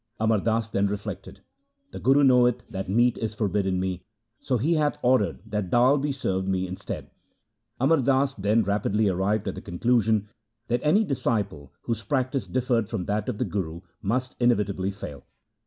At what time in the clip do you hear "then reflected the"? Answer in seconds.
0.67-1.99